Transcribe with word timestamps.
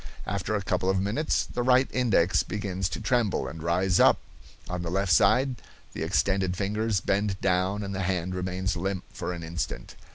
After 0.25 0.55
a 0.55 0.63
couple 0.63 0.89
of 0.89 0.99
minutes 0.99 1.45
the 1.53 1.61
right 1.61 1.87
index 1.93 2.41
begins 2.41 2.89
to 2.89 2.99
tremble 2.99 3.47
and 3.47 3.61
rise 3.61 3.99
up; 3.99 4.17
on 4.67 4.81
the 4.81 4.89
left 4.89 5.13
side 5.13 5.57
the 5.93 6.01
extended 6.01 6.57
fingers 6.57 7.01
bend 7.01 7.39
down, 7.39 7.83
and 7.83 7.93
the 7.93 8.01
hand 8.01 8.33
remains 8.33 8.75
limp 8.75 9.03
for 9.13 9.31
an 9.31 9.43
instant. 9.43 9.93